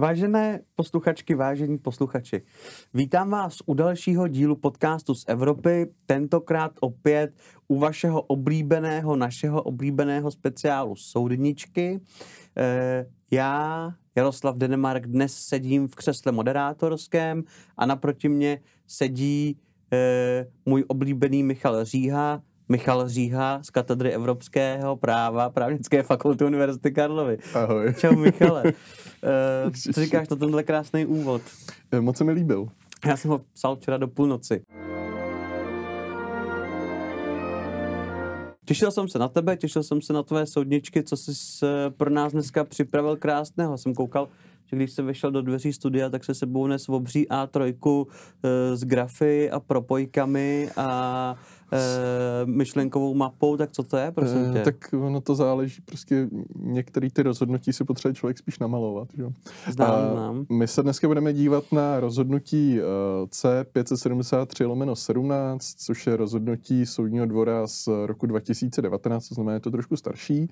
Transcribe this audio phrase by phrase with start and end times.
[0.00, 2.42] Vážené posluchačky, vážení posluchači,
[2.94, 7.34] vítám vás u dalšího dílu podcastu z Evropy, tentokrát opět
[7.68, 12.00] u vašeho oblíbeného, našeho oblíbeného speciálu Soudničky.
[12.56, 17.44] E, já, Jaroslav Denemark, dnes sedím v křesle moderátorském
[17.76, 19.60] a naproti mě sedí
[19.92, 27.38] e, můj oblíbený Michal Říha, Michal Říha z katedry evropského práva právnické fakulty Univerzity Karlovy.
[27.54, 27.94] Ahoj.
[27.98, 28.62] Čau Michale.
[28.64, 31.42] Uh, co říkáš na tenhle krásný úvod?
[31.92, 32.68] Eh, moc se mi líbil.
[33.06, 34.62] Já jsem ho psal včera do půlnoci.
[38.64, 41.32] Těšil jsem se na tebe, těšil jsem se na tvé soudničky, co jsi
[41.96, 43.78] pro nás dneska připravil krásného.
[43.78, 44.28] Jsem koukal,
[44.66, 48.04] že když se vešel do dveří studia, tak se sebou nes obří A3 uh,
[48.74, 51.36] s grafy a propojkami a
[51.72, 54.58] e, myšlenkovou mapou, tak co to je, prosím tě?
[54.58, 59.08] E, tak ono to záleží, prostě některé ty rozhodnutí si potřebuje člověk spíš namalovat.
[59.16, 59.24] Že?
[59.72, 60.46] Znám, znám.
[60.52, 62.80] My se dneska budeme dívat na rozhodnutí
[63.26, 69.70] C573 lomeno 17, což je rozhodnutí soudního dvora z roku 2019, to znamená, je to
[69.70, 70.50] trošku starší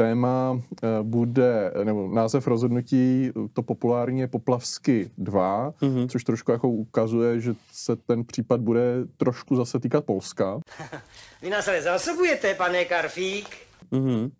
[0.00, 6.08] téma eh, bude, nebo název rozhodnutí, to populárně je Poplavsky 2, mm-hmm.
[6.08, 8.82] což trošku jako ukazuje, že se ten případ bude
[9.16, 10.60] trošku zase týkat Polska.
[11.42, 13.56] Vy nás ale zásobujete, pane Karfík.
[13.92, 14.30] Mm-hmm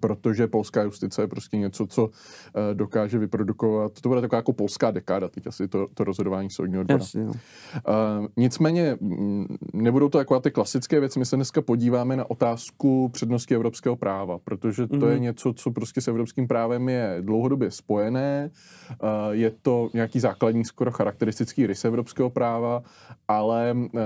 [0.00, 2.10] protože polská justice je prostě něco, co uh,
[2.74, 4.00] dokáže vyprodukovat.
[4.00, 7.02] To bude taková jako polská dekáda, teď asi to, to rozhodování soudního dvora.
[7.02, 7.32] Jasně, uh,
[8.36, 8.98] nicméně
[9.72, 11.18] nebudou to takové ty klasické věci.
[11.18, 15.08] My se dneska podíváme na otázku přednosti evropského práva, protože to mm-hmm.
[15.08, 15.22] je mhm.
[15.22, 18.50] něco, co prostě s evropským právem je dlouhodobě spojené.
[18.90, 18.98] Uh,
[19.30, 22.82] je to nějaký základní, skoro charakteristický rys evropského práva,
[23.28, 24.00] ale uh,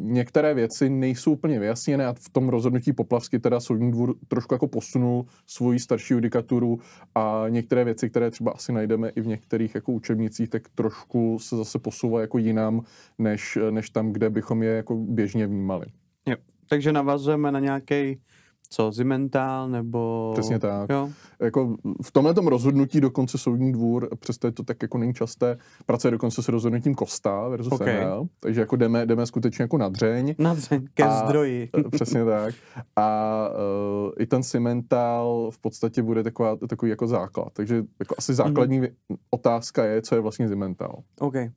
[0.00, 4.68] některé věci nejsou úplně vyjasněné a v tom rozhodnutí Poplavsky teda soudní dvůr trošku jako
[4.76, 6.80] posunul svoji starší judikaturu
[7.14, 11.56] a některé věci, které třeba asi najdeme i v některých jako učebnicích, tak trošku se
[11.56, 12.82] zase posouvají jako jinam,
[13.18, 15.86] než, než tam, kde bychom je jako běžně vnímali.
[16.26, 16.36] Jo.
[16.68, 18.20] Takže navazujeme na nějaký
[18.68, 20.30] co, Zimental nebo...
[20.34, 20.90] Přesně tak.
[20.90, 21.10] Jo.
[21.40, 26.10] Jako v tomhle rozhodnutí dokonce soudní dvůr, přesto je to tak jako není časté, pracuje
[26.10, 28.04] dokonce s rozhodnutím Kosta versus okay.
[28.04, 30.34] ML, takže jako jdeme, jdeme skutečně jako na dřeň.
[30.38, 31.70] Na dřeň, ke a, zdroji.
[31.90, 32.54] přesně tak.
[32.96, 37.48] A uh, i ten Cimental v podstatě bude taková, takový jako základ.
[37.52, 39.16] Takže jako asi základní mm-hmm.
[39.30, 41.02] otázka je, co je vlastně Zimental.
[41.20, 41.50] Okay.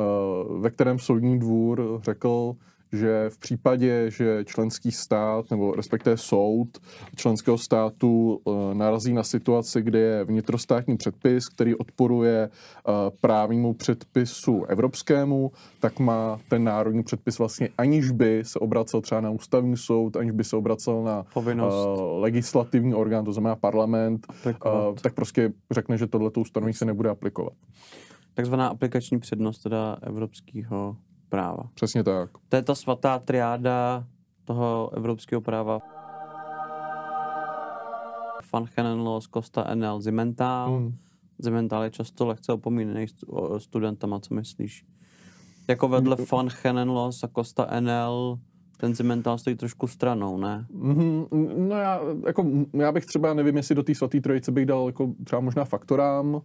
[0.00, 2.54] Uh, ve kterém soudní dvůr řekl,
[2.92, 6.68] že v případě, že členský stát nebo respektive soud
[7.16, 14.64] členského státu uh, narazí na situaci, kde je vnitrostátní předpis, který odporuje uh, právnímu předpisu
[14.64, 20.16] evropskému, tak má ten národní předpis vlastně, aniž by se obracel třeba na ústavní soud,
[20.16, 21.44] aniž by se obracel na uh,
[22.20, 27.52] legislativní orgán, to znamená parlament, uh, tak prostě řekne, že tohleto ustanovení se nebude aplikovat.
[28.34, 30.96] Takzvaná aplikační přednost teda evropského
[31.28, 31.62] práva.
[31.74, 32.30] Přesně tak.
[32.48, 34.04] To je ta svatá triáda
[34.44, 35.80] toho evropského práva.
[38.52, 40.80] Van Henenlos, Costa NL, Zimental.
[40.80, 40.94] Mm.
[41.38, 43.06] Zimental je často lehce opomínený
[43.58, 44.84] studentama, co myslíš?
[45.68, 46.24] Jako vedle mm.
[46.32, 48.38] Van Henenlos a Costa NL
[48.80, 50.66] ten Zimental stojí trošku stranou, ne?
[50.74, 51.28] Mm-hmm,
[51.68, 55.12] no já, jako, já bych třeba, nevím, jestli do té svaté trojice bych dal jako
[55.24, 56.40] třeba možná faktorám,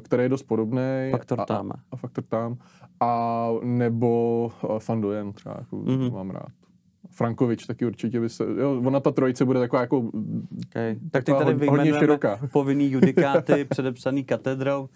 [0.00, 1.10] který je dost podobný.
[1.10, 1.72] Faktor a, tam.
[1.90, 2.56] A, faktor tam.
[3.00, 6.12] A nebo Fandujen třeba, jako mm-hmm.
[6.12, 6.48] mám rád.
[7.10, 9.98] Frankovič taky určitě by se, jo, ona ta trojice bude taková jako
[10.66, 10.96] okay.
[11.10, 12.18] Tak ty tady vyjmenujeme
[12.52, 14.80] povinný judikáty předepsaný katedrou.
[14.82, 14.88] Uh,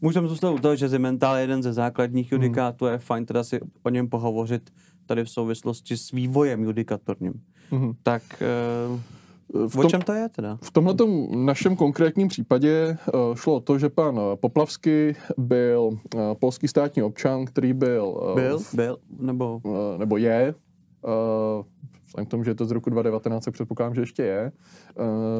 [0.00, 2.42] můžeme zůstat u toho, že Zimental je jeden ze základních mhm.
[2.42, 2.90] judikátů, mm.
[2.90, 4.70] je fajn teda si o něm pohovořit
[5.06, 7.34] tady v souvislosti s vývojem judikatorním.
[7.70, 7.92] Mm.
[8.02, 8.22] Tak
[8.92, 9.00] uh,
[9.68, 10.58] v tom, o čem to je teda?
[10.62, 10.94] V tomhle
[11.36, 17.44] našem konkrétním případě uh, šlo o to, že pan Poplavsky byl uh, polský státní občan,
[17.44, 18.32] který byl...
[18.34, 18.58] Byl?
[18.74, 18.98] Byl?
[19.20, 19.60] Nebo?
[19.96, 20.54] Nebo je.
[22.06, 24.52] Vzhledem k tomu, že je to z roku 2019, tak předpokládám, že ještě je.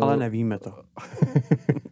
[0.01, 0.73] Ale nevíme to.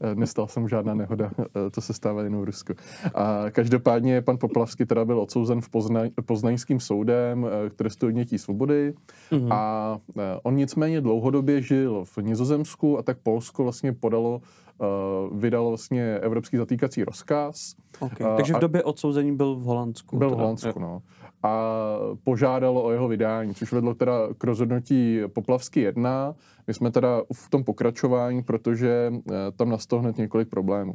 [0.00, 2.72] Eh, Nestal jsem žádná nehoda, eh, to se stává jenom v Rusku.
[3.14, 8.38] A každopádně pan Poplavský teda byl odsouzen v Pozna, poznaňským soudem eh, k trestu odnětí
[8.38, 8.94] svobody
[9.30, 9.48] mm-hmm.
[9.52, 9.98] a
[10.42, 14.40] on nicméně dlouhodobě žil v Nizozemsku a tak Polsko vlastně podalo
[15.32, 17.74] vydalo vlastně evropský zatýkací rozkaz.
[18.00, 18.36] Okay.
[18.36, 20.18] Takže v době odsouzení byl v Holandsku.
[20.18, 21.02] Byl v Holandsku, no
[21.42, 21.74] a
[22.24, 26.34] požádalo o jeho vydání, což vedlo teda k rozhodnutí Poplavsky 1.
[26.66, 30.94] My jsme teda v tom pokračování, protože eh, tam nastalo hned několik problémů.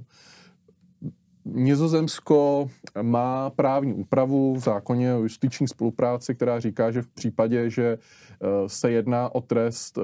[1.45, 2.69] Nizozemsko
[3.01, 8.50] má právní úpravu v zákoně o justiční spolupráci, která říká, že v případě, že uh,
[8.68, 10.04] se jedná o trest, uh,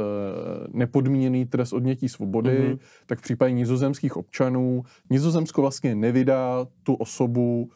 [0.74, 2.80] nepodmíněný trest odnětí svobody, mm-hmm.
[3.06, 7.70] tak v případě nizozemských občanů Nizozemsko vlastně nevydá tu osobu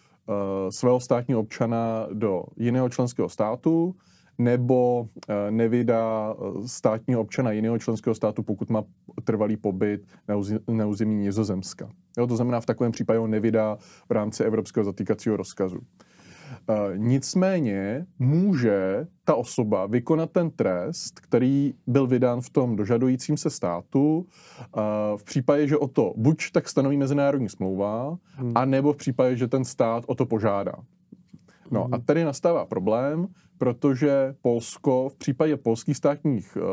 [0.69, 3.95] svého státního občana do jiného členského státu,
[4.37, 8.83] nebo eh, nevydá eh, státního občana jiného členského státu, pokud má
[9.23, 10.01] trvalý pobyt
[10.67, 11.89] na území Nizozemska.
[12.17, 13.77] Jo, to znamená, v takovém případě ho nevydá
[14.09, 15.79] v rámci evropského zatýkacího rozkazu.
[16.69, 23.49] Uh, nicméně může ta osoba vykonat ten trest, který byl vydán v tom dožadujícím se
[23.49, 24.81] státu, uh,
[25.17, 28.51] v případě, že o to buď tak stanoví mezinárodní smlouva, hmm.
[28.55, 30.73] anebo v případě, že ten stát o to požádá.
[31.71, 31.93] No hmm.
[31.93, 33.27] a tady nastává problém,
[33.57, 36.63] protože Polsko v případě polských státních uh,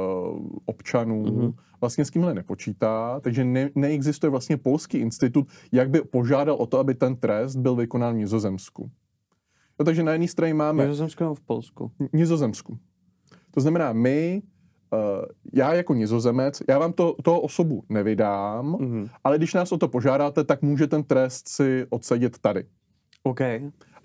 [0.64, 1.54] občanů mm-hmm.
[1.80, 6.78] vlastně s tímhle nepočítá, takže ne, neexistuje vlastně polský institut, jak by požádal o to,
[6.78, 8.90] aby ten trest byl vykonán v Nizozemsku.
[9.80, 10.84] No, takže na jedné straně máme...
[10.84, 11.92] Nizozemsku nebo v Polsku?
[12.12, 12.78] Nizozemsku.
[13.50, 14.42] To znamená, my,
[14.92, 14.98] uh,
[15.54, 19.08] já jako nizozemec, já vám to, toho osobu nevydám, mm-hmm.
[19.24, 22.64] ale když nás o to požádáte, tak může ten trest si odsedět tady.
[23.22, 23.40] OK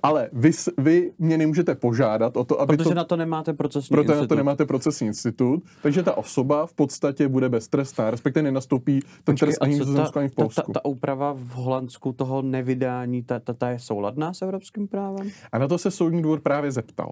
[0.04, 3.94] ale vy, vy mě nemůžete požádat o to, aby Protože to, na to nemáte procesní
[3.94, 4.22] proto institut.
[4.22, 9.36] na to nemáte procesní institut, takže ta osoba v podstatě bude beztrestná, respektive nenastoupí ten
[9.36, 10.62] trest ani v Nizozemsku, ani v Polsku.
[10.62, 14.88] Ta, ta, ta úprava v Holandsku toho nevydání, ta, ta, ta je souladná s evropským
[14.88, 15.32] právem?
[15.52, 17.12] A na to se soudní dvůr právě zeptal.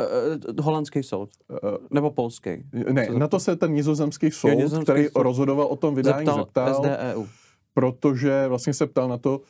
[0.00, 1.30] Uh, holandský soud?
[1.48, 1.56] Uh,
[1.90, 2.50] Nebo polský?
[2.92, 6.26] Ne, na to se ten nizozemský soud, jo, nizozemský který soud rozhodoval o tom vydání,
[6.26, 7.26] zeptal, zeptal SDEU.
[7.80, 9.40] Protože vlastně se ptal na to,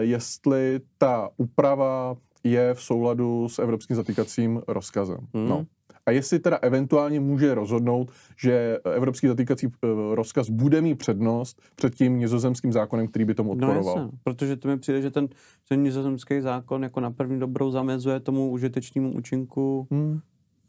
[0.00, 5.18] jestli ta úprava je v souladu s evropským zatýkacím rozkazem.
[5.34, 5.48] Hmm.
[5.48, 5.66] No.
[6.06, 11.94] A jestli teda eventuálně může rozhodnout, že evropský zatýkací eh, rozkaz bude mít přednost před
[11.94, 13.96] tím nizozemským zákonem, který by tomu no, odporoval.
[13.96, 15.28] No jasně, protože to mi přijde, že ten,
[15.68, 20.20] ten nizozemský zákon jako na první dobrou zamezuje tomu užitečnému účinku hmm.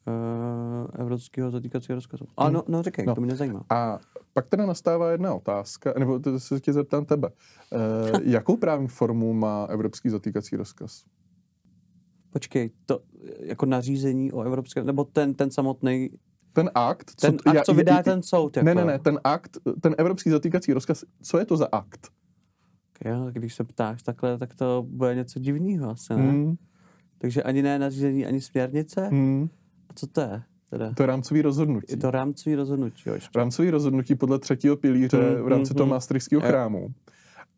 [0.07, 2.25] Uh, evropského zatýkacího rozkazu.
[2.38, 2.53] A hmm.
[2.53, 3.15] no, no říkej, no.
[3.15, 3.63] to mě nezajímá.
[3.69, 4.00] A
[4.33, 7.30] pak teda nastává jedna otázka, nebo to se tě zeptám tebe.
[7.30, 11.03] Uh, jakou právní formu má evropský zatýkací rozkaz?
[12.30, 13.00] Počkej, to
[13.39, 16.09] jako nařízení o evropském, nebo ten, ten samotný
[16.53, 18.57] ten akt, ten co, akt, já, co vydá já, ten soud.
[18.57, 18.65] Jako.
[18.65, 22.07] Ne, ne, ne, ten akt, ten evropský zatýkací rozkaz, co je to za akt?
[23.06, 26.31] Jo, když se ptáš takhle, tak to bude něco divného asi, ne?
[26.31, 26.56] Hmm.
[27.18, 29.07] Takže ani ne nařízení, ani směrnice?
[29.07, 29.50] Hmm.
[29.91, 30.41] A co to je?
[30.69, 30.93] Teda?
[30.93, 31.88] To je rámcový rozhodnutí.
[31.89, 33.15] Je to rámcový rozhodnutí, jo.
[33.35, 35.91] Rámcový rozhodnutí podle třetího pilíře hmm, v rámci hmm, toho hmm.
[35.91, 36.88] Maastrichtského chrámu.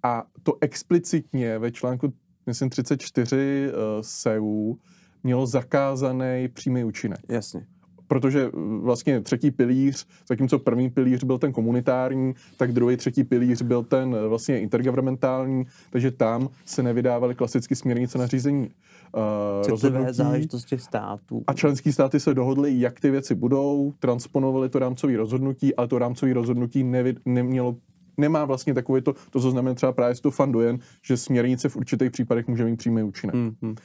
[0.03, 2.13] A to explicitně ve článku
[2.45, 4.75] myslím 34 uh, SEU
[5.23, 7.19] mělo zakázaný přímý účinek.
[7.29, 7.65] Jasně.
[8.13, 13.61] Protože uh, vlastně třetí pilíř, zatímco první pilíř byl ten komunitární, tak druhý, třetí pilíř
[13.61, 18.69] byl ten uh, vlastně intergovernmentální, takže tam se nevydávaly klasicky směrnice na řízení
[19.15, 20.13] uh, rozhodnutí.
[20.13, 21.43] záležitosti států.
[21.47, 25.99] A členský státy se dohodly, jak ty věci budou, transponovali to rámcové rozhodnutí, ale to
[25.99, 27.75] rámcové rozhodnutí nevy, nemělo
[28.17, 32.11] nemá vlastně takové to, to, co znamená třeba právě to Fandujen, že směrnice v určitých
[32.11, 33.35] případech může mít přímý účinek.
[33.35, 33.75] Mm-hmm.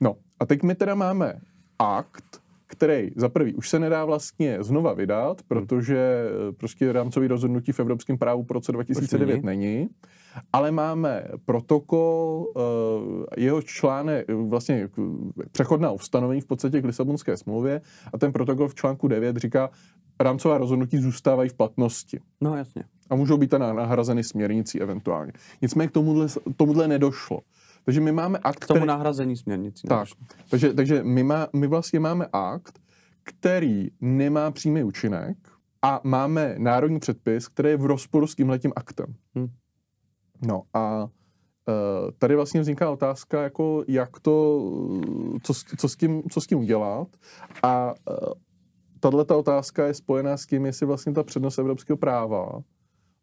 [0.00, 1.34] No a teď my teda máme
[1.78, 2.40] akt,
[2.70, 6.54] který za prvý už se nedá vlastně znova vydat, protože hmm.
[6.54, 9.44] prostě rámcový rozhodnutí v evropském právu po roce 2009 není.
[9.44, 9.88] není,
[10.52, 14.88] ale máme protokol, eh, jeho článek, vlastně
[15.52, 17.80] přechodná ustanovení v podstatě k Lisabonské smlouvě
[18.12, 19.70] a ten protokol v článku 9 říká,
[20.20, 22.20] rámcová rozhodnutí zůstávají v platnosti.
[22.40, 22.84] No jasně.
[23.10, 25.32] A můžou být nahrazeny směrnicí eventuálně.
[25.62, 27.40] Nicméně k tomuhle, tomuhle nedošlo.
[27.84, 28.88] Takže my máme akt, K tomu který...
[28.88, 29.88] nahrazení směrnicí.
[29.88, 30.08] Tak,
[30.50, 32.78] takže, takže my, má, my vlastně máme akt,
[33.22, 35.36] který nemá přímý účinek
[35.82, 39.14] a máme národní předpis, který je v rozporu s tímhletím aktem.
[39.34, 39.48] Hmm.
[40.46, 41.08] No a uh,
[42.18, 44.62] tady vlastně vzniká otázka, jako jak to,
[45.42, 47.08] co, co, s, tím, co s tím udělat
[47.62, 48.32] a uh,
[49.00, 52.62] tahle ta otázka je spojená s tím, jestli vlastně ta přednost evropského práva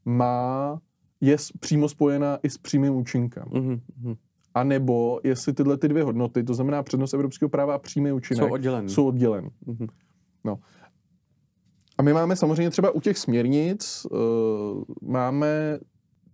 [0.06, 0.80] má,
[1.22, 3.44] je přímo spojená i s přímým účinkem.
[3.44, 4.18] Mm-hmm.
[4.58, 8.44] A nebo jestli tyhle ty dvě hodnoty, to znamená přednost evropského práva a přímý účinek,
[8.44, 8.90] jsou oddělený.
[8.90, 9.50] Jsou oddělený.
[9.68, 9.88] Mm-hmm.
[10.44, 10.60] No.
[11.98, 14.20] A my máme samozřejmě třeba u těch směrnic, uh,
[15.02, 15.80] máme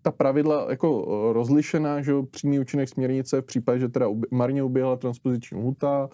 [0.01, 5.57] ta pravidla jako rozlišená, že přímý účinek směrnice v případě, že teda marně uběhla transpoziční
[5.57, 6.09] lhuta,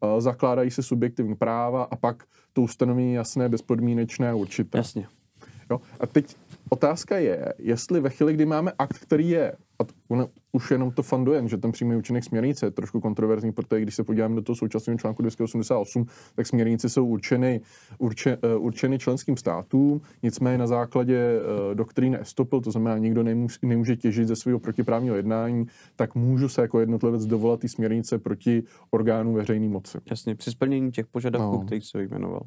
[0.00, 4.78] uh, zakládají se subjektivní práva a pak to ustanovení jasné, bezpodmínečné a určité.
[4.78, 5.06] Jasně.
[5.70, 5.80] Jo?
[6.00, 6.36] A teď
[6.70, 9.52] otázka je, jestli ve chvíli, kdy máme akt, který je,
[10.52, 14.04] už jenom to fundujem, že ten přímý účinek směrnice je trošku kontroverzní, protože když se
[14.04, 17.60] podíváme do toho současného článku 288, tak směrnice jsou určeny,
[17.98, 23.58] urče, uh, určeny členským státům, nicméně na základě uh, doktríny Estopel, to znamená, nikdo nemůže,
[23.62, 28.62] nemůže těžit ze svého protiprávního jednání, tak můžu se jako jednotlivec dovolat ty směrnice proti
[28.90, 29.98] orgánu veřejné moci.
[30.10, 31.64] Jasně, při splnění těch požadavků, no.
[31.64, 32.42] kterých se jmenoval.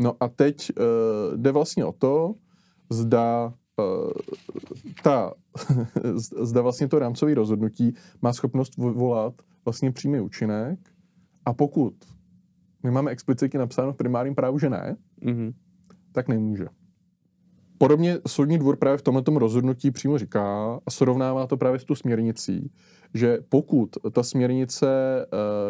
[0.00, 2.34] No a teď uh, jde vlastně o to,
[2.90, 3.54] zda
[5.02, 5.32] ta,
[6.42, 10.78] zda vlastně to rámcové rozhodnutí má schopnost vyvolat vlastně přímý účinek
[11.44, 11.94] a pokud
[12.82, 15.54] my máme explicitně napsáno v primárním právu, že ne, mm-hmm.
[16.12, 16.66] tak nemůže.
[17.78, 21.94] Podobně soudní dvůr právě v tomto rozhodnutí přímo říká a srovnává to právě s tu
[21.94, 22.70] směrnicí,
[23.14, 24.86] že pokud ta směrnice,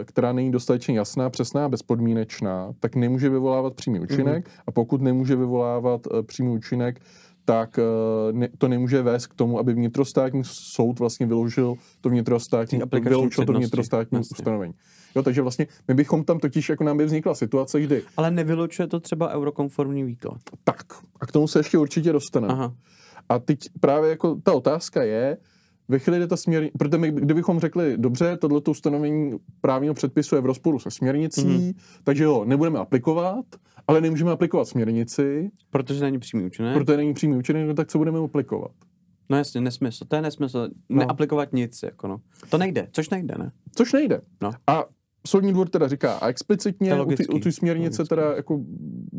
[0.00, 4.62] eh, která není dostatečně jasná, přesná a bezpodmínečná, tak nemůže vyvolávat přímý účinek mm-hmm.
[4.66, 7.00] a pokud nemůže vyvolávat eh, přímý účinek,
[7.44, 13.44] tak eh, to nemůže vést k tomu, aby vnitrostátní soud vlastně vyložil to vnitrostátní, vyloučil
[13.44, 14.34] to vnitrostátní vlastně.
[14.34, 14.74] ustanovení.
[15.16, 18.02] Jo, takže vlastně my bychom tam totiž, jako nám by vznikla situace, kdy...
[18.16, 20.38] Ale nevylučuje to třeba eurokonformní výklad.
[20.64, 20.82] Tak,
[21.20, 22.70] a k tomu se ještě určitě dostaneme.
[23.28, 25.36] A teď právě jako ta otázka je,
[25.88, 30.40] ve chvíli, kdy ta směrnice, protože my, kdybychom řekli, dobře, tohleto ustanovení právního předpisu je
[30.40, 31.74] v rozporu se směrnicí, mm-hmm.
[32.04, 33.44] takže ho nebudeme aplikovat,
[33.86, 35.50] ale nemůžeme aplikovat směrnici.
[35.70, 36.74] Protože není přímý účinek.
[36.74, 38.72] Protože není přímý účinek, no tak co budeme aplikovat?
[39.30, 40.04] No jasně, nesmysl.
[40.08, 40.68] To je nesmysl.
[40.88, 40.98] No.
[40.98, 42.20] Neaplikovat nic, jako no.
[42.50, 43.52] To nejde, což nejde, ne?
[43.74, 44.20] Což nejde.
[44.42, 44.50] No.
[44.66, 44.84] A
[45.26, 46.94] soudní dvůr teda říká, a explicitně
[47.34, 48.08] u ty směrnice logický.
[48.08, 48.60] teda jako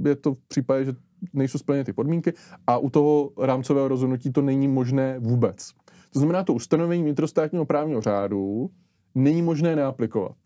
[0.06, 0.94] je to v případě, že
[1.34, 2.34] nejsou splněny ty podmínky
[2.68, 5.72] a u toho rámcového rozhodnutí to není možné vůbec.
[6.16, 8.70] To znamená, to ustanovení vnitrostátního právního řádu
[9.16, 10.38] není možné neaplikovat.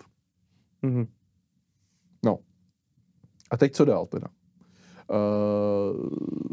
[0.83, 1.07] Mm-hmm.
[2.25, 2.37] No.
[3.51, 4.27] A teď co dál teda?
[5.09, 6.09] Uh,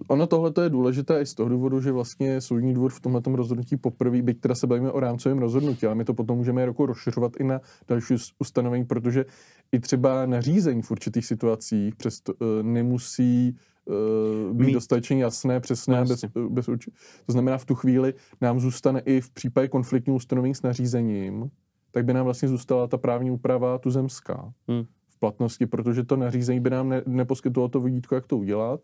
[0.08, 3.76] ono tohle je důležité i z toho důvodu, že vlastně soudní dvůr v tomhle rozhodnutí
[3.76, 7.32] poprvé, byť teda se bavíme o rámcovém rozhodnutí, ale my to potom můžeme jako rozšiřovat
[7.40, 9.24] i na další ustanovení, protože
[9.72, 13.56] i třeba nařízení v určitých situacích přesto, uh, nemusí
[13.86, 14.72] uh, být Mít.
[14.72, 16.90] dostatečně jasné, přesné, no, bez, bez urči-
[17.26, 21.50] To znamená, v tu chvíli nám zůstane i v případě konfliktního ustanovení s nařízením,
[21.90, 24.52] tak by nám vlastně zůstala ta právní úprava tuzemská.
[24.68, 24.84] Hmm
[25.16, 28.80] v platnosti, protože to nařízení by nám ne, neposkytovalo to vodítko, jak to udělat.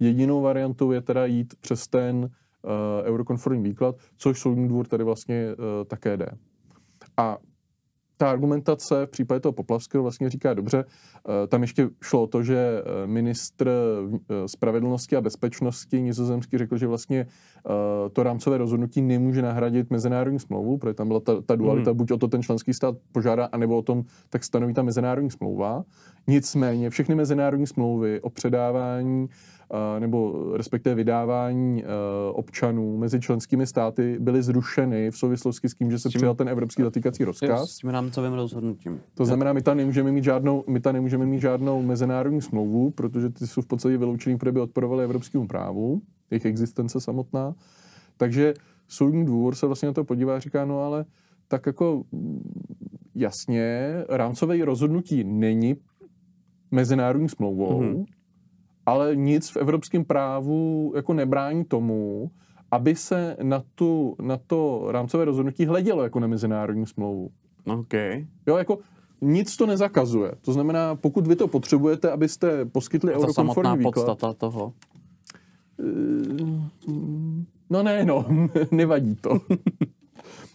[0.00, 2.28] Jedinou variantou je teda jít přes ten uh,
[3.04, 6.26] eurokonformní výklad, což soudní dvůr tady vlastně uh, také jde.
[7.16, 7.38] A
[8.16, 12.42] ta argumentace v případě toho Poplavského vlastně říká dobře, eh, tam ještě šlo o to,
[12.42, 17.26] že eh, ministr eh, spravedlnosti a bezpečnosti nizozemský řekl, že vlastně
[18.12, 21.98] to rámcové rozhodnutí nemůže nahradit mezinárodní smlouvu, protože tam byla ta, ta dualita, hmm.
[21.98, 25.84] buď o to ten členský stát požádá, anebo o tom tak stanoví ta mezinárodní smlouva.
[26.26, 29.28] Nicméně všechny mezinárodní smlouvy o předávání
[29.98, 31.84] nebo respektive vydávání
[32.32, 36.82] občanů mezi členskými státy byly zrušeny v souvislosti s tím, že se přijal ten evropský
[36.82, 37.70] zatýkací rozkaz.
[37.70, 39.00] S tím rámcovým rozhodnutím.
[39.14, 43.30] To znamená, my tam nemůžeme mít žádnou, my tam nemůžeme mít žádnou mezinárodní smlouvu, protože
[43.30, 46.00] ty jsou v podstatě vyloučený, protože by odporovaly evropskému právu,
[46.34, 47.54] jejich existence samotná.
[48.16, 48.54] Takže
[48.88, 51.04] soudní dvůr se vlastně na to podívá a říká, no ale
[51.48, 52.04] tak jako
[53.14, 55.76] jasně, rámcové rozhodnutí není
[56.70, 58.04] mezinárodní smlouvou, mm-hmm
[58.86, 62.30] ale nic v evropském právu jako nebrání tomu,
[62.70, 67.30] aby se na, tu, na to rámcové rozhodnutí hledělo jako na mezinárodní smlouvu.
[67.66, 67.94] OK.
[68.46, 68.78] Jo, jako
[69.20, 70.32] nic to nezakazuje.
[70.40, 73.94] To znamená, pokud vy to potřebujete, abyste poskytli eurokonformní výklad...
[73.94, 74.72] podstata toho?
[75.80, 76.94] Eh,
[77.70, 78.26] no ne, no,
[78.70, 79.40] nevadí to.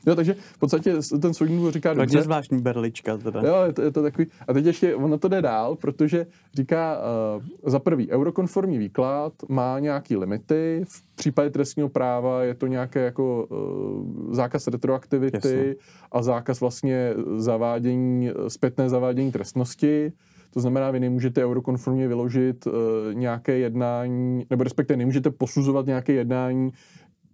[0.07, 2.05] Jo, takže v podstatě ten soudní dvůr říká dobře.
[2.05, 3.41] Takže zvláštní berlička teda.
[3.41, 4.27] Jo, je to, je to takový.
[4.47, 6.97] A teď ještě ono to jde dál, protože říká
[7.37, 10.81] uh, za prvý, eurokonformní výklad má nějaký limity.
[10.87, 15.75] V případě trestního práva je to nějaké jako uh, zákaz retroaktivity Jasně.
[16.11, 20.11] a zákaz vlastně zavádění, zpětné zavádění trestnosti.
[20.49, 22.73] To znamená, vy nemůžete eurokonformně vyložit uh,
[23.13, 26.71] nějaké jednání, nebo respektive nemůžete posuzovat nějaké jednání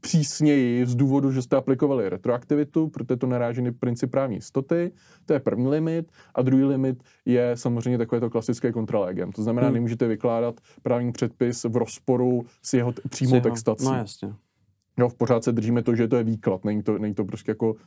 [0.01, 4.91] přísněji z důvodu, že jste aplikovali retroaktivitu, protože to naráží na princip právní jistoty.
[5.25, 6.11] To je první limit.
[6.35, 9.31] A druhý limit je samozřejmě takové to klasické kontralegem.
[9.31, 9.73] To znamená, hmm.
[9.73, 13.85] nemůžete vykládat právní předpis v rozporu s jeho t- přímou textací.
[13.85, 14.33] No jasně.
[14.99, 17.51] Jo, v pořád se držíme to, že to je výklad, není to, není to prostě
[17.51, 17.77] jako uh,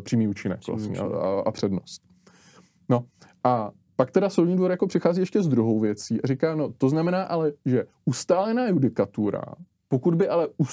[0.00, 1.12] přímý účinek přímý vlastně účinek.
[1.12, 2.02] A, a přednost.
[2.88, 3.04] No
[3.44, 6.88] a pak teda soudní dvor jako přichází ještě s druhou věcí a říká, no to
[6.88, 9.42] znamená ale, že ustálená judikatura
[9.88, 10.66] pokud by ale uh,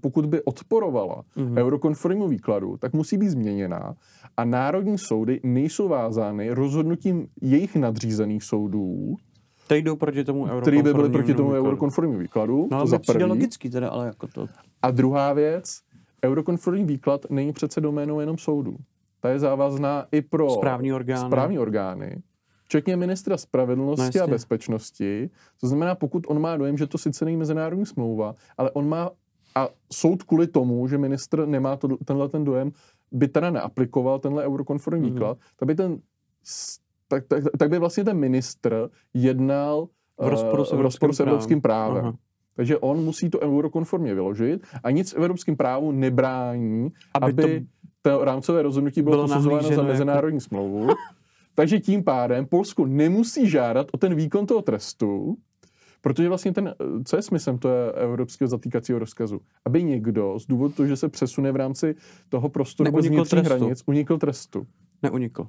[0.00, 1.58] pokud by odporovala mm-hmm.
[1.58, 3.94] eurokonformnímu výkladu, tak musí být změněná
[4.36, 9.16] a národní soudy nejsou vázány rozhodnutím jejich nadřízených soudů,
[9.64, 12.68] Který jdou proti tomu který by byly proti tomu eurokonformnímu výkladu.
[12.70, 13.24] No, to za první.
[13.24, 14.46] logicky teda, ale jako to.
[14.82, 15.80] A druhá věc,
[16.24, 18.76] eurokonformní výklad není přece doménou jenom soudů.
[19.20, 22.22] Ta je závazná i pro správní orgány, správní orgány
[22.72, 25.30] včetně ministra spravedlnosti no, a bezpečnosti.
[25.60, 29.10] To znamená, pokud on má dojem, že to sice není mezinárodní smlouva, ale on má
[29.54, 32.72] a soud kvůli tomu, že ministr nemá to, tenhle ten dojem,
[33.12, 35.12] by teda neaplikoval tenhle eurokonformní mm-hmm.
[35.12, 35.98] výklad, tak by ten
[37.08, 39.88] tak, tak, tak by vlastně ten ministr jednal
[40.20, 42.04] v rozporu s, uh, v rozporu s evropským právem.
[42.04, 42.14] Aha.
[42.56, 47.66] Takže on musí to eurokonformně vyložit a nic v evropském právu nebrání, aby, aby
[48.02, 50.48] to, to rámcové rozhodnutí bylo, bylo posuzováno za jako- mezinárodní jako...
[50.48, 50.88] smlouvu.
[51.54, 55.36] Takže tím pádem Polsko nemusí žádat o ten výkon toho trestu,
[56.00, 59.40] protože vlastně ten, co je smyslem toho evropského zatýkacího rozkazu?
[59.64, 61.94] Aby někdo z důvodu toho, že se přesune v rámci
[62.28, 64.66] toho prostoru bez vnitřních hranic, unikl trestu.
[65.02, 65.42] Neunikl.
[65.42, 65.48] Uh,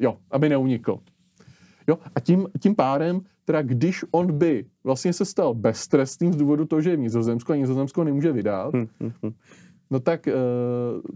[0.00, 0.98] jo, aby neunikl.
[1.88, 6.64] Jo, a tím, tím pádem, teda když on by vlastně se stal beztrestným z důvodu
[6.64, 9.32] toho, že je v Nizozemsku a Nizozemsko nemůže vydat, hmm, hmm, hmm.
[9.90, 10.32] No tak uh,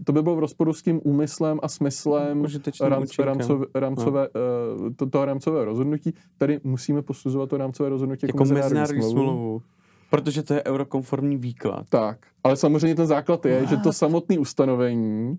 [0.03, 2.45] to by bylo v rozporu s tím úmyslem a smyslem
[2.81, 4.85] rámc, rámcové, rámcové, no.
[4.85, 6.13] uh, to, toho rámcové rozhodnutí.
[6.37, 9.21] Tady musíme posuzovat to rámcové rozhodnutí jako, jako mezinárodní smlouvu.
[9.21, 9.61] smlouvu.
[10.09, 11.85] Protože to je eurokonformní výklad.
[11.89, 13.69] Tak, ale samozřejmě ten základ je, What?
[13.69, 15.37] že to samotné ustanovení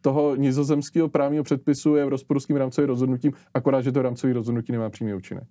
[0.00, 4.32] toho nizozemského právního předpisu je v rozporu s tím rámcovým rozhodnutím, akorát, že to rámcové
[4.32, 5.44] rozhodnutí nemá přímý účinek.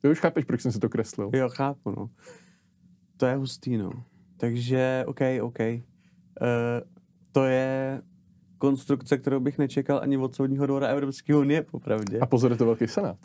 [0.00, 1.30] Ty už chápeš, proč jsem si to kreslil.
[1.34, 2.10] Jo, chápu, no.
[3.16, 3.90] To je hustý, no.
[4.42, 5.58] Takže, OK, OK.
[5.60, 5.76] Uh,
[7.32, 8.02] to je
[8.58, 12.18] konstrukce, kterou bych nečekal ani od soudního dvora Evropské unie, popravdě.
[12.18, 13.16] A pozor, je to velký senát.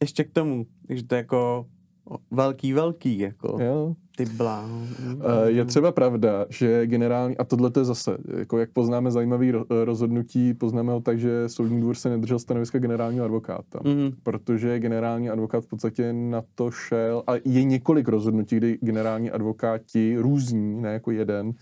[0.00, 1.66] Ještě k tomu, takže to je jako
[2.30, 3.58] velký, velký, jako.
[3.62, 3.94] Jo.
[4.20, 4.82] Ty bláho.
[5.00, 9.52] Eh, je třeba pravda, že generální, a tohle to je zase, jako jak poznáme zajímavý
[9.84, 14.14] rozhodnutí, poznáme ho tak, že soudní dvůr se nedržel stanoviska generálního advokáta, mm-hmm.
[14.22, 20.16] protože generální advokát v podstatě na to šel, a je několik rozhodnutí, kdy generální advokáti
[20.18, 21.52] různí, ne jako jeden,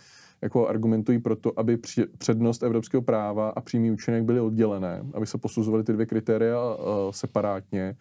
[0.42, 5.26] jako argumentují pro to, aby při, přednost evropského práva a přímý účinek byly oddělené, aby
[5.26, 7.96] se posuzovaly ty dvě kritéria uh, separátně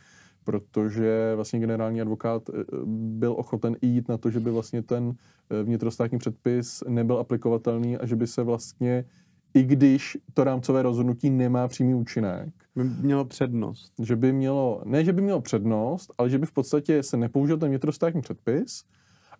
[0.47, 5.13] protože vlastně generální advokát eh, byl ochoten i jít na to, že by vlastně ten
[5.49, 9.05] eh, vnitrostátní předpis nebyl aplikovatelný a že by se vlastně,
[9.53, 13.93] i když to rámcové rozhodnutí nemá přímý účinek, by mělo přednost.
[13.99, 17.57] Že by mělo, ne, že by mělo přednost, ale že by v podstatě se nepoužil
[17.57, 18.83] ten vnitrostátní předpis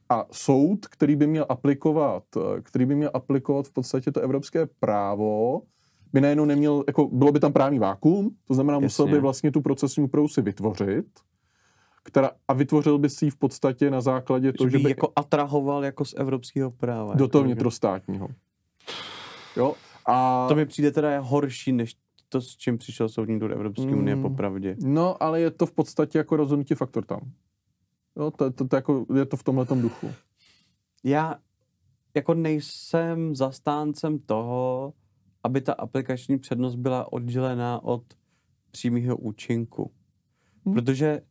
[0.09, 4.67] a soud, který by měl aplikovat, eh, který by měl aplikovat v podstatě to evropské
[4.79, 5.61] právo,
[6.13, 8.85] by najednou neměl, jako bylo by tam právní vákuum, to znamená, Jasně.
[8.85, 11.05] musel by vlastně tu procesní úpravu si vytvořit,
[12.03, 14.89] která, a vytvořil by si ji v podstatě na základě toho, že by...
[14.89, 17.13] jako atrahoval jako z evropského práva.
[17.13, 18.27] Do jako toho vnitrostátního.
[19.57, 19.73] Jo?
[20.05, 20.45] A...
[20.49, 21.95] To mi přijde teda horší, než
[22.29, 24.75] to, s čím přišel soudní dvůr Evropské mm, unie, popravdě.
[24.83, 27.19] No, ale je to v podstatě jako rozhodnutí faktor tam.
[28.15, 30.11] Jo, to, to, to, jako, je to v tomhle duchu.
[31.03, 31.35] Já
[32.15, 34.93] jako nejsem zastáncem toho,
[35.43, 38.03] aby ta aplikační přednost byla oddělená od
[38.71, 39.91] přímého účinku.
[40.65, 40.75] Hmm.
[40.75, 41.21] Protože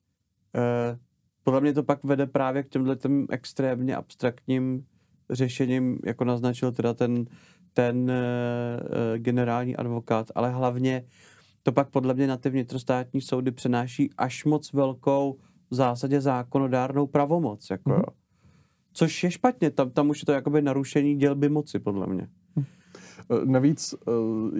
[0.56, 0.98] eh,
[1.42, 4.86] podle mě to pak vede právě k těmhle těm extrémně abstraktním
[5.30, 7.24] řešením, jako naznačil teda ten,
[7.72, 11.04] ten eh, generální advokát, ale hlavně
[11.62, 15.38] to pak podle mě na ty vnitrostátní soudy přenáší až moc velkou
[15.70, 17.70] v zásadě zákonodárnou pravomoc.
[17.70, 18.02] Jako, hmm.
[18.92, 22.28] Což je špatně, tam, tam už je to jakoby narušení dělby moci, podle mě.
[23.30, 24.10] Eh, navíc eh,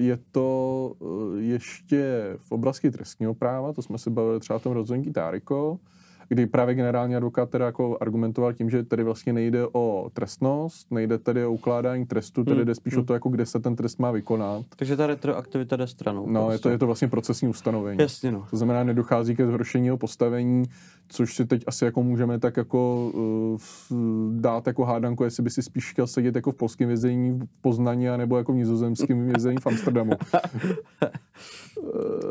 [0.01, 4.73] je to eh, ještě v oblasti trestního práva, to jsme se bavili třeba o tom
[4.73, 5.79] rozhodnutí Táriko,
[6.29, 11.19] kdy právě generální advokát teda jako argumentoval tím, že tady vlastně nejde o trestnost, nejde
[11.19, 12.67] tedy o ukládání trestu, tedy hmm.
[12.67, 13.03] jde spíš hmm.
[13.03, 14.65] o to, jako kde se ten trest má vykonat.
[14.77, 16.27] Takže ta retroaktivita jde stranou.
[16.31, 16.55] No, prostě.
[16.55, 18.01] je to, je to vlastně procesní ustanovení.
[18.01, 18.47] Jasně, no.
[18.51, 20.65] To znamená, nedochází ke zhoršení jeho postavení,
[21.09, 25.63] což si teď asi jako můžeme tak jako uh, dát jako hádanku, jestli by si
[25.63, 29.67] spíš chtěl sedět jako v polském vězení v Poznaní, nebo jako v nizozemském vězení v
[29.67, 30.13] Amsterdamu.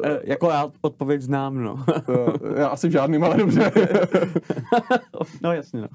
[0.04, 1.86] e, jako já odpověď znám, no.
[2.56, 3.72] já asi žádný, ale dobře.
[5.44, 5.88] no jasně, no.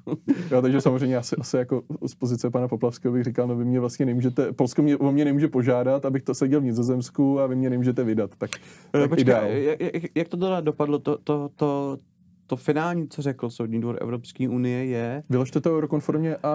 [0.50, 3.81] jo, takže samozřejmě asi, asi jako z pozice pana Poplavského bych říkal, no vy mě
[3.81, 7.57] vlastně nemůžete, Polsko mě, o mě nemůže požádat, abych to seděl v Nizozemsku a vy
[7.57, 8.50] mě nemůžete vydat, tak,
[8.90, 9.76] tak Počkej.
[9.81, 11.98] Jak, jak to teda dopadlo, to, to, to,
[12.46, 15.22] to finální, co řekl Soudní dvor Evropské unie, je...
[15.31, 16.55] Vyložte to eurokonformně a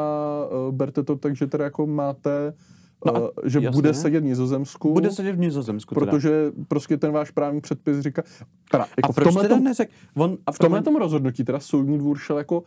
[0.67, 2.53] uh, berte to tak, že teda jako máte
[3.05, 3.75] No a, že jasně.
[3.75, 4.93] bude sedět v Nizozemsku.
[4.93, 5.95] Bude sedět v Nizozemsku.
[5.95, 6.65] Protože teda.
[6.67, 8.23] prostě ten váš právní předpis říká.
[8.71, 9.89] Teda, jako a v proč teda neřek?
[10.17, 12.63] On, a v tomhle tom rozhodnutí teda soudní dvůr šel jako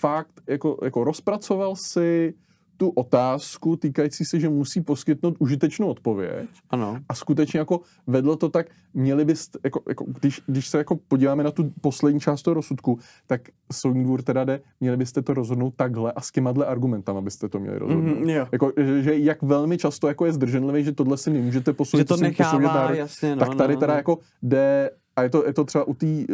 [0.00, 2.34] fakt, jako, jako rozpracoval si
[2.80, 6.48] tu otázku týkající se, že musí poskytnout užitečnou odpověď.
[6.70, 6.98] Ano.
[7.08, 11.44] A skutečně jako vedlo to tak, měli byste, jako, jako, když, když se jako podíváme
[11.44, 13.40] na tu poslední část toho rozsudku, tak
[13.72, 17.58] soudní dvůr teda jde, měli byste to rozhodnout takhle a s těma argumentama byste to
[17.58, 18.20] měli rozhodnout.
[18.20, 18.46] Mm, jo.
[18.52, 22.02] Jako, že, že, jak velmi často jako je zdrženlivý, že tohle si nemůžete posoudit.
[22.02, 23.98] Že to nechává, jasně, no, Tak tady no, teda no.
[23.98, 26.24] jako jde, a je to, je to třeba u té uh,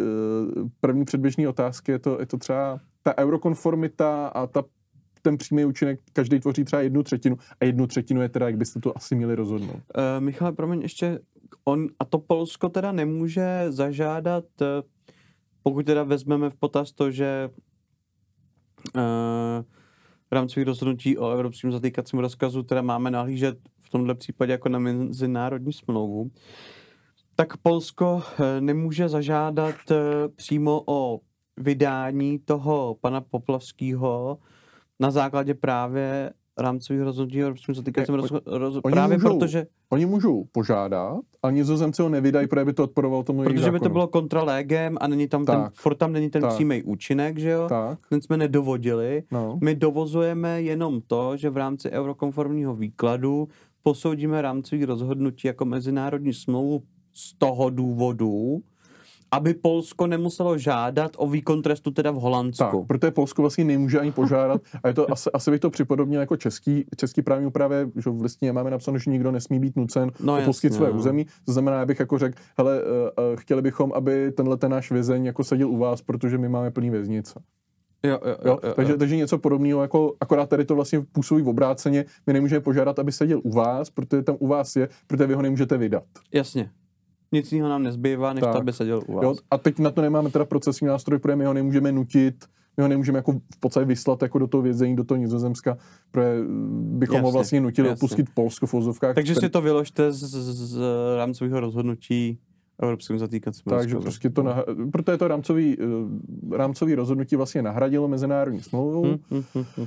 [0.80, 4.62] první předběžné otázky, je to, je to třeba ta eurokonformita a ta
[5.26, 8.80] ten přímý účinek každý tvoří třeba jednu třetinu a jednu třetinu je teda, jak byste
[8.80, 9.76] to asi měli rozhodnout.
[9.76, 11.18] Uh, Michale, promiň, ještě
[11.64, 14.66] on, a to Polsko teda nemůže zažádat, eh,
[15.62, 17.50] pokud teda vezmeme v potaz to, že
[18.96, 19.02] uh,
[20.30, 24.78] v rámci rozhodnutí o evropském zatýkacím rozkazu teda máme nahlížet v tomhle případě jako na
[24.78, 26.30] mezinárodní smlouvu,
[27.36, 28.22] tak Polsko
[28.60, 29.74] nemůže zažádat
[30.36, 31.20] přímo o
[31.56, 34.38] vydání toho pana Poplavského
[35.00, 39.66] na základě právě rámcových rozhodnutí Evropským zatýkacím roz, roz, právě můžou, protože...
[39.90, 43.72] Oni můžou požádat, ale nizozemci ho nevydají, protože by to odporovalo tomu Protože zákonu.
[43.72, 46.54] by to bylo kontra legem a není tam tak, ten, furt tam není ten tak,
[46.54, 47.66] přímý účinek, že jo?
[47.68, 47.98] Tak.
[48.08, 49.22] Ten jsme nedovodili.
[49.30, 49.58] No.
[49.62, 53.48] My dovozujeme jenom to, že v rámci eurokonformního výkladu
[53.82, 56.82] posoudíme rámcový rozhodnutí jako mezinárodní smlouvu
[57.12, 58.62] z toho důvodu,
[59.30, 62.78] aby Polsko nemuselo žádat o výkon trestu teda v Holandsku.
[62.78, 66.20] Tak, protože Polsko vlastně nemůže ani požádat, a je to asi, asi bych to připodobnil
[66.20, 70.10] jako český, český právní úpravě, že v listině máme napsáno, že nikdo nesmí být nucen
[70.20, 70.98] no, opustit své no.
[70.98, 71.26] území.
[71.44, 75.24] To znamená, abych jako řekl, hele, uh, uh, chtěli bychom, aby tenhle ten náš vězeň
[75.24, 77.42] jako seděl u vás, protože my máme plný věznice.
[78.02, 81.48] Jo, jo, jo, jo, takže, takže něco podobného, jako akorát tady to vlastně působí v
[81.48, 82.04] obráceně.
[82.26, 85.42] My nemůžeme požádat, aby seděl u vás, protože tam u vás je, protože vy ho
[85.42, 86.04] nemůžete vydat.
[86.32, 86.70] Jasně
[87.32, 88.56] nic jiného nám nezbývá, než tak.
[88.56, 89.24] aby seděl u vás.
[89.24, 92.44] Jo, a teď na to nemáme teda procesní nástroj, protože my ho nemůžeme nutit,
[92.76, 95.76] my ho nemůžeme jako v podstatě vyslat jako do toho vězení, do toho Nizozemska,
[96.10, 96.34] protože
[96.80, 98.04] bychom jasně, ho vlastně nutili jasně.
[98.04, 99.14] opustit Polsko v vozovkách.
[99.14, 99.40] Takže ten...
[99.40, 100.80] si to vyložte z, z, z
[101.16, 102.38] rámcového rozhodnutí
[102.82, 104.56] evropským zatýkacím Takže prostě to, nah...
[104.92, 105.76] protože to rámcový,
[106.52, 109.02] rámcový rozhodnutí vlastně nahradilo mezinárodní smlouvu.
[109.02, 109.86] Hmm, hmm, hmm, hmm.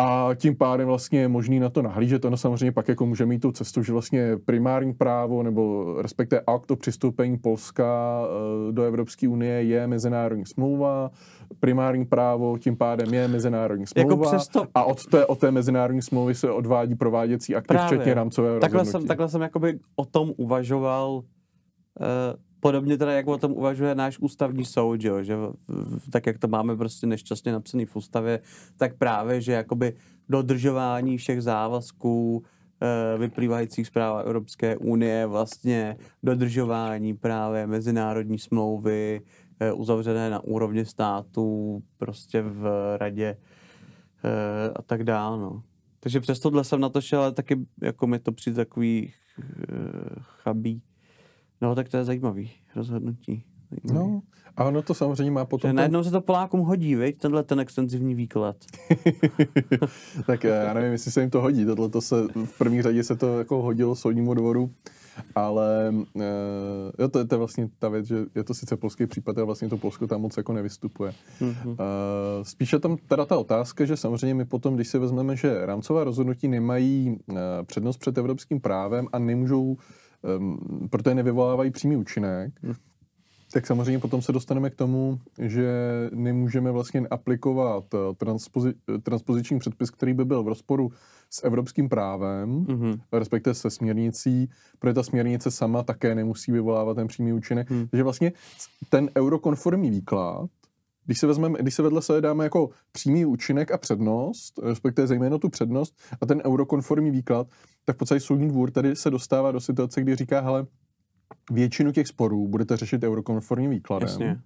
[0.00, 2.24] A tím pádem vlastně je možný na to nahlížet.
[2.24, 6.70] Ono samozřejmě pak jako může mít tu cestu, že vlastně primární právo nebo respektive akt
[6.70, 8.22] o přistoupení Polska
[8.70, 11.10] do Evropské unie je mezinárodní smlouva,
[11.60, 14.66] primární právo tím pádem je mezinárodní smlouva jako přesto...
[14.74, 17.86] a od té, od té mezinárodní smlouvy se odvádí prováděcí akty, Právě.
[17.86, 19.02] včetně rámcového takhle rozhodnutí.
[19.02, 21.24] Jsem, takhle jsem jakoby o tom uvažoval uh,
[22.60, 25.36] podobně teda, jak o tom uvažuje náš ústavní soud, jo, že
[26.10, 28.40] tak, jak to máme prostě nešťastně napsaný v ústavě,
[28.76, 29.94] tak právě, že jakoby
[30.28, 32.42] dodržování všech závazků
[32.80, 39.20] e, vyplývajících z práva Evropské unie, vlastně dodržování právě mezinárodní smlouvy
[39.60, 45.62] e, uzavřené na úrovni států, prostě v radě e, a tak dále, no.
[46.00, 49.12] Takže přes tohle jsem na to šel, ale taky jako mi to přijde takový
[50.42, 50.82] chabý.
[51.60, 53.44] No, tak to je zajímavý rozhodnutí.
[53.70, 54.10] Zajímavý.
[54.12, 54.22] No,
[54.56, 55.68] a ono to samozřejmě má potom...
[55.68, 57.18] Že najednou se to Polákům hodí, viď?
[57.18, 58.56] tenhle ten extenzivní výklad.
[60.26, 61.64] tak já nevím, jestli se jim to hodí.
[61.64, 64.70] Tohle to se, v první řadě se to jako hodilo soudnímu dvoru,
[65.34, 66.22] ale uh,
[66.98, 69.68] jo, to, to je vlastně ta věc, že je to sice polský případ, ale vlastně
[69.68, 71.12] to Polsko tam moc jako nevystupuje.
[71.40, 71.76] Mm-hmm.
[72.42, 76.48] Spíše tam teda ta otázka, že samozřejmě my potom, když si vezmeme, že rámcová rozhodnutí
[76.48, 77.18] nemají
[77.66, 79.76] přednost před evropským právem a nemůžou
[80.38, 82.74] um, protože nevyvolávají přímý účinek, hmm.
[83.52, 85.70] tak samozřejmě potom se dostaneme k tomu, že
[86.14, 90.92] nemůžeme vlastně aplikovat transpozi- transpoziční předpis, který by byl v rozporu
[91.30, 93.00] s evropským právem, mm-hmm.
[93.12, 97.70] respektive se směrnicí, protože ta směrnice sama také nemusí vyvolávat ten přímý účinek.
[97.70, 97.88] Mm.
[97.88, 98.32] Takže vlastně
[98.88, 100.50] ten eurokonformní výklad
[101.10, 105.38] když se, vezmeme, když se vedle sebe dáme jako přímý účinek a přednost, respektive zejména
[105.38, 107.46] tu přednost a ten eurokonformní výklad,
[107.84, 110.66] tak v podstatě soudní dvůr tady se dostává do situace, kdy říká, hele,
[111.50, 114.08] většinu těch sporů budete řešit eurokonformním výkladem.
[114.08, 114.40] Jasně.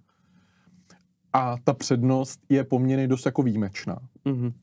[1.33, 3.99] A ta přednost je poměrně dost jako výjimečná.
[4.25, 4.53] Mm-hmm.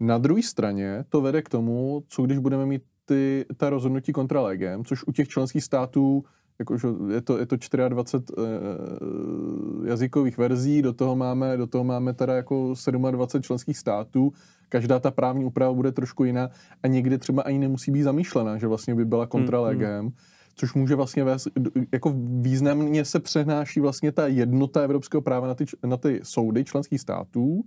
[0.00, 4.40] Na druhé straně to vede k tomu, co když budeme mít ty, ta rozhodnutí kontra
[4.40, 6.24] legem, což u těch členských států
[6.58, 7.56] jakože je to, je to
[7.88, 12.74] 24 uh, jazykových verzí, do toho máme, do toho máme teda jako
[13.10, 14.32] 27 členských států,
[14.68, 16.50] každá ta právní úprava bude trošku jiná
[16.82, 20.12] a někdy třeba ani nemusí být zamýšlená, že vlastně by byla kontra legem, mm, mm.
[20.54, 21.48] což může vlastně vést,
[21.92, 27.00] jako významně se přenáší vlastně ta jednota evropského práva na ty, na ty soudy členských
[27.00, 27.64] států,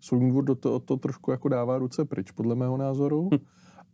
[0.00, 3.28] soudní dvůr do toho to trošku jako dává ruce pryč, podle mého názoru.
[3.34, 3.38] Hm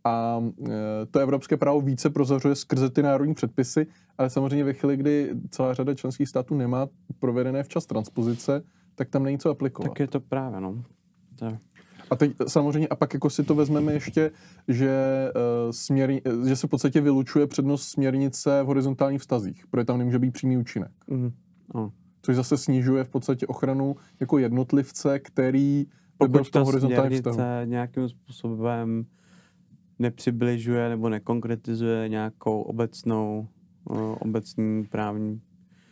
[0.03, 3.87] a e, to evropské právo více prozařuje skrze ty národní předpisy,
[4.17, 6.87] ale samozřejmě ve chvíli, kdy celá řada členských států nemá
[7.19, 8.63] provedené včas transpozice,
[8.95, 9.89] tak tam není co aplikovat.
[9.89, 10.83] Tak je to právě, no.
[11.35, 11.57] To...
[12.09, 14.31] A teď samozřejmě, a pak jako si to vezmeme ještě,
[14.67, 14.95] že,
[15.65, 16.13] uh, směr,
[16.47, 20.57] že se v podstatě vylučuje přednost směrnice v horizontálních vztazích, protože tam nemůže být přímý
[20.57, 20.91] účinek.
[21.07, 21.31] Mm.
[21.73, 21.89] Oh.
[22.21, 25.85] Což zase snižuje v podstatě ochranu jako jednotlivce, který
[26.19, 27.37] by byl v tom horizontálním vztahu.
[27.65, 29.05] nějakým způsobem
[30.03, 33.47] nepřibližuje nebo nekonkretizuje nějakou obecnou,
[34.19, 35.41] obecní právní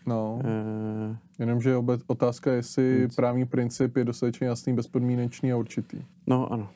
[0.05, 3.15] No, uh, jenomže obec, otázka je, jestli nic.
[3.15, 5.97] právní princip je dostatečně jasný, bezpodmínečný a určitý.
[6.27, 6.69] No, ano.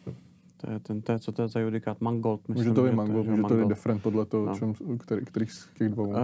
[0.57, 2.01] To je, ten, to je, co to je za judikát?
[2.01, 2.67] Mangold, myslím.
[2.67, 4.55] Může to být Mangold, může to být different podle toho, no.
[4.55, 6.09] čem, který, kterých z těch dvou.
[6.09, 6.15] Uh,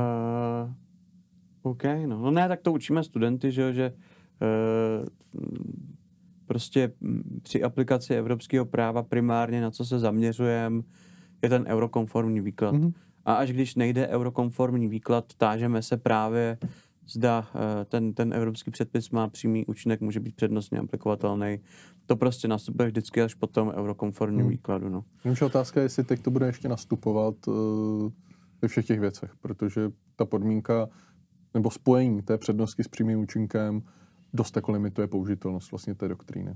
[1.62, 2.22] OK, no.
[2.22, 3.94] no ne, tak to učíme studenty, že, že
[5.02, 5.08] uh,
[6.52, 6.92] prostě
[7.42, 10.82] při aplikaci evropského práva primárně na co se zaměřujeme,
[11.42, 12.76] je ten eurokonformní výklad.
[12.76, 12.94] Mm-hmm.
[13.26, 16.58] A až když nejde eurokonformní výklad, tážeme se právě,
[17.08, 21.60] zda eh, ten, ten evropský předpis má přímý účinek, může být přednostně aplikovatelný.
[22.06, 24.50] To prostě nastupuje vždycky až po tom eurokonformním hmm.
[24.50, 24.90] výkladu.
[24.90, 25.04] No.
[25.26, 27.54] Může otázka je, jestli teď to bude ještě nastupovat uh,
[28.62, 30.90] ve všech těch věcech, protože ta podmínka
[31.54, 33.82] nebo spojení té přednosti s přímým účinkem
[34.34, 36.56] dost jako limituje použitelnost vlastně té doktríny.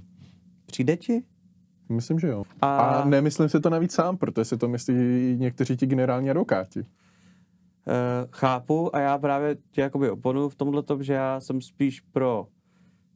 [0.66, 1.24] Přijde ti?
[1.90, 2.44] Myslím, že jo.
[2.62, 4.96] A, a nemyslím si to navíc sám, protože si to myslí
[5.38, 6.80] někteří ti generální advokáti.
[6.80, 6.86] Uh,
[8.32, 12.48] chápu a já právě tě jakoby oponu v tomhle tom, že já jsem spíš pro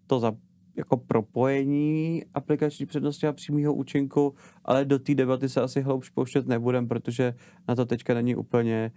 [0.07, 0.33] to za,
[0.75, 4.33] jako propojení aplikační přednosti a přímého účinku,
[4.65, 7.33] ale do té debaty se asi hloubš pouštět nebudem, protože
[7.67, 8.91] na to teďka není úplně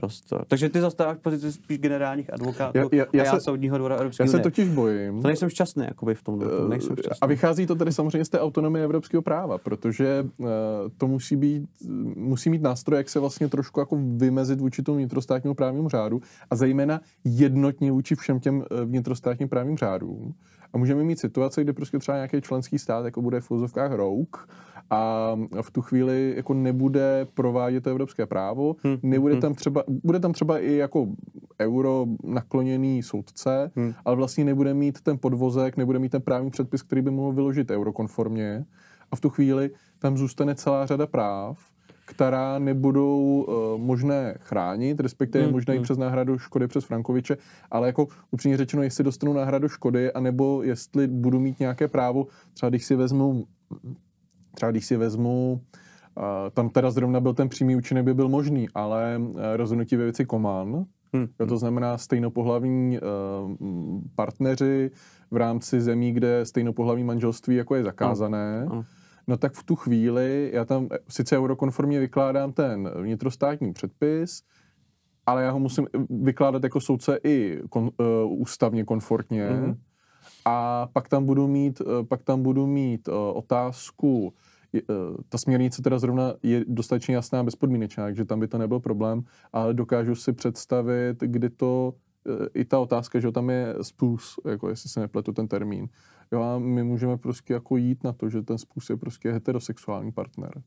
[0.00, 0.44] prostor.
[0.48, 3.96] Takže ty zastáváš pozici spíš generálních advokátů já, já, já a já se, soudního dvora
[3.96, 5.22] Evropské Já se totiž bojím.
[5.22, 6.34] To nejsem šťastný jakoby v tom.
[6.34, 7.18] Uh, nejsem šťastný.
[7.20, 10.46] A vychází to tedy samozřejmě z té autonomie evropského práva, protože uh,
[10.98, 11.68] to musí být,
[12.16, 16.56] musí mít nástroj, jak se vlastně trošku jako vymezit vůči tomu vnitrostátnímu právnímu řádu a
[16.56, 20.34] zejména jednotně vůči všem těm eh, vnitrostátním právním řádům.
[20.72, 24.48] A můžeme mít situace, kde prostě třeba nějaký členský stát jako bude v úzovkách rouk
[24.90, 28.96] a v tu chvíli jako nebude provádět to evropské právo, hmm.
[29.02, 29.40] nebude hmm.
[29.40, 31.06] tam třeba, bude tam třeba i jako
[31.60, 33.94] euro nakloněný soudce, hmm.
[34.04, 37.70] ale vlastně nebude mít ten podvozek, nebude mít ten právní předpis, který by mohl vyložit
[37.70, 38.64] eurokonformně
[39.10, 41.58] a v tu chvíli tam zůstane celá řada práv,
[42.06, 45.80] která nebudou uh, možné chránit, respektive hmm, možná hmm.
[45.80, 47.36] i přes náhradu škody přes Frankoviče,
[47.70, 52.70] ale jako upřímně řečeno, jestli dostanu náhradu škody, anebo jestli budu mít nějaké právo, třeba
[52.70, 53.46] když si vezmu
[54.58, 55.60] Třeba když si vezmu,
[56.52, 60.24] tam teda zrovna byl ten přímý účinek, by byl možný, ale e, rozhodnutí ve věci
[60.24, 61.26] Koman, hmm.
[61.48, 63.56] to znamená stejnopohlavní uh,
[64.14, 64.90] partneři
[65.30, 68.84] v rámci zemí, kde stejnopohlavní manželství jako je zakázané, no.
[69.26, 74.42] no tak v tu chvíli já tam sice eurokonformně vykládám ten vnitrostátní předpis,
[75.26, 79.48] ale já ho musím vykládat jako soudce i kon, uh, ústavně komfortně.
[79.50, 79.74] Mm.
[80.44, 84.32] A pak tam budu mít, pak tam budu mít uh, otázku
[84.74, 84.82] Eh,
[85.28, 89.74] ta směrnice teda zrovna je dostatečně jasná bezpodmínečná, takže tam by to nebyl problém, ale
[89.74, 91.94] dokážu si představit, kdy to,
[92.28, 95.88] eh, i ta otázka, že tam je spus, jako jestli se nepletu ten termín.
[96.32, 100.12] Jo, a my můžeme prostě jako jít na to, že ten spus je prostě heterosexuální
[100.12, 100.62] partner.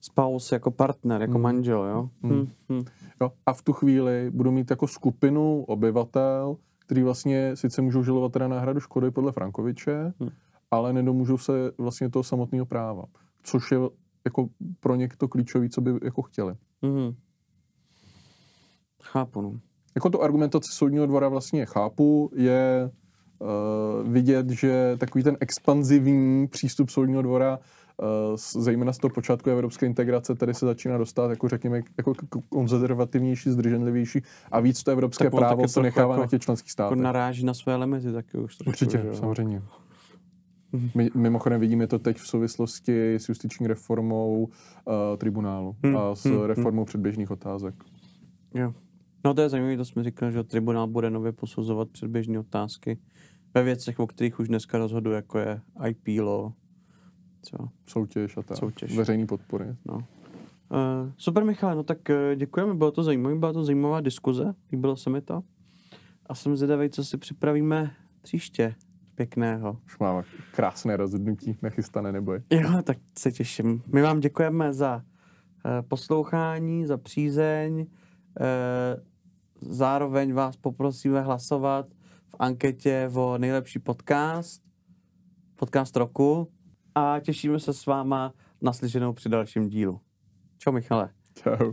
[0.00, 1.42] Spouse jako partner, jako hmm.
[1.42, 2.10] manžel, jo?
[2.22, 2.32] Hmm.
[2.32, 2.48] Hmm.
[2.68, 2.84] Hmm.
[3.20, 3.32] jo?
[3.46, 8.48] A v tu chvíli budu mít jako skupinu obyvatel, který vlastně sice můžou žilovat teda
[8.48, 10.30] náhradu škody podle Frankoviče, hmm
[10.70, 13.04] ale nedomůžou se vlastně toho samotného práva,
[13.42, 13.78] což je
[14.24, 14.48] jako
[14.80, 16.54] pro ně to klíčové, co by jako chtěli.
[16.82, 17.14] Mm-hmm.
[19.02, 19.60] Chápu, no.
[19.94, 22.90] Jako to argumentace soudního dvora vlastně chápu, je
[23.38, 27.64] uh, vidět, že takový ten expanzivní přístup soudního dvora uh,
[28.58, 32.12] zejména z toho počátku evropské integrace tady se začíná dostat, jako řekněme, jako
[32.48, 36.98] konzervativnější, zdrženlivější a víc to evropské právo se nechává jako, na těch členských státech.
[36.98, 39.62] Jako naráží na své limity taky už trošku, Určitě, že, samozřejmě.
[40.94, 44.50] My, mimochodem vidíme to teď v souvislosti s justiční reformou uh,
[45.18, 45.96] tribunálu hmm.
[45.96, 46.40] a s hmm.
[46.40, 46.86] reformou hmm.
[46.86, 47.74] předběžných otázek.
[48.54, 48.74] Jo.
[49.24, 52.98] No to je zajímavé, to jsme říkali, že tribunál bude nově posuzovat předběžné otázky
[53.54, 56.52] ve věcech, o kterých už dneska rozhoduje, jako je IP law,
[57.46, 57.68] třeba.
[57.86, 58.56] Soutěž a tak.
[58.56, 58.96] Soutěž.
[58.96, 59.76] Veřejný podpory.
[59.84, 59.94] No.
[59.94, 64.96] Uh, super, Michale, no tak uh, děkujeme, bylo to zajímavé, byla to zajímavá diskuze, líbilo
[64.96, 65.42] se mi to.
[66.26, 67.90] A jsem zvědavý, co si připravíme
[68.22, 68.74] příště
[69.14, 69.78] pěkného.
[69.86, 70.22] Už máme
[70.54, 72.40] krásné rozhodnutí, nechystané neboj.
[72.50, 73.82] Jo, tak se těším.
[73.92, 75.02] My vám děkujeme za uh,
[75.88, 77.78] poslouchání, za přízeň.
[77.80, 77.86] Uh,
[79.60, 81.86] zároveň vás poprosíme hlasovat
[82.28, 84.62] v anketě o nejlepší podcast,
[85.56, 86.48] podcast roku
[86.96, 88.32] a těšíme se s váma
[88.62, 90.00] naslyšenou při dalším dílu.
[90.58, 91.10] Čau Michale.
[91.34, 91.72] Čau.